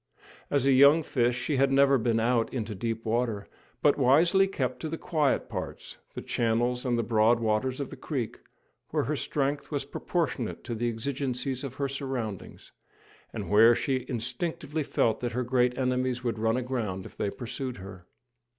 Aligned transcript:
As 0.49 0.65
a 0.65 0.71
young 0.71 1.03
fish 1.03 1.35
she 1.37 1.57
had 1.57 1.71
never 1.71 1.99
been 1.99 2.19
out 2.19 2.51
into 2.51 2.73
deep 2.73 3.05
water, 3.05 3.47
but 3.83 3.99
wisely 3.99 4.47
kept 4.47 4.79
to 4.79 4.89
the 4.89 4.97
quiet 4.97 5.47
parts 5.47 5.99
the 6.15 6.23
channels 6.23 6.85
and 6.85 6.97
the 6.97 7.03
broad 7.03 7.39
waters 7.39 7.79
of 7.79 7.91
the 7.91 7.95
creek, 7.95 8.39
where 8.89 9.03
her 9.03 9.15
strength 9.15 9.69
was 9.69 9.85
proportionate 9.85 10.63
to 10.63 10.73
the 10.73 10.89
exigencies 10.89 11.63
of 11.63 11.75
her 11.75 11.87
surroundings, 11.87 12.71
and 13.31 13.51
where 13.51 13.75
she 13.75 14.05
instinctively 14.07 14.81
felt 14.81 15.19
that 15.19 15.33
her 15.33 15.43
great 15.43 15.77
enemies 15.77 16.23
would 16.23 16.39
run 16.39 16.57
aground 16.57 17.05
if 17.05 17.15
they 17.15 17.29
pursued 17.29 17.77
her. 17.77 18.07